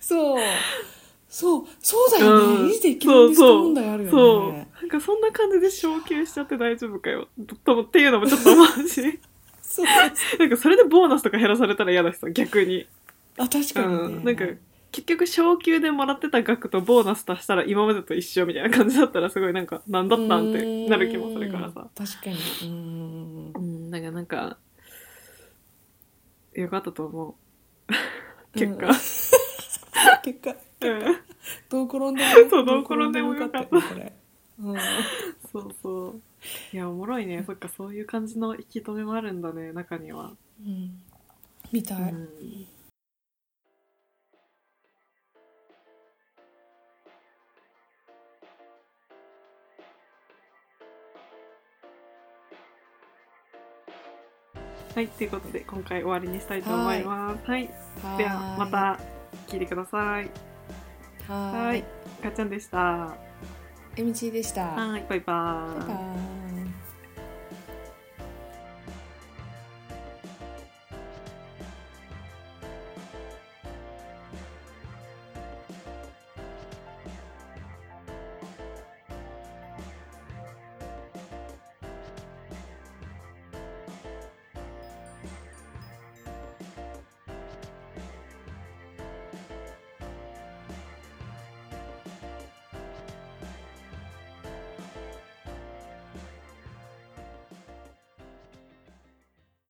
[0.00, 0.42] そう
[1.34, 4.52] そうそうだよね、うん維持で問題あるよねそう。
[4.52, 7.26] なんかそんな感じで昇給しちゃって大丈夫かよ。
[7.64, 9.18] とっていうのもちょっと思うし。
[9.60, 9.86] そう
[10.38, 12.86] なんかそれでボーナスとか減らされたら嫌だしさ、逆に。
[13.36, 14.24] あ確かにね、うん。
[14.24, 14.44] なんか、
[14.92, 21.80] 結局昇給でもらってた額とボーナス足したら今までと一緒みたいな感じだったらすごいなんか、なんだったんってなる気もするからさ。
[21.80, 24.56] うん確かにうんうん、だからなんか、
[26.52, 27.36] よかったと思
[27.88, 28.56] う。
[28.56, 28.86] 結果。
[30.22, 30.54] 結果
[30.90, 31.16] うん、
[31.68, 34.12] どう転んでもそうどう転んでもよかった よこれ、
[34.60, 34.76] うん、
[35.50, 36.20] そうそう。
[36.72, 37.42] いや、おもろいね。
[37.46, 40.32] そっか、そういう感じの引き止めもあるんだね、中には。
[40.60, 41.02] うん、
[41.72, 42.28] みたい、うん
[54.94, 57.50] はい、ということで今回終わりにしたいと思います。
[57.50, 57.68] はい、
[58.00, 59.00] はではまた
[59.48, 60.53] 聞いてください。
[61.28, 61.80] ははい。
[61.80, 61.82] い、
[62.22, 63.16] かっちゃんでした。
[63.96, 64.64] エミチーでした。
[64.64, 65.86] はい、バイバーイ。
[65.86, 66.43] バイバイ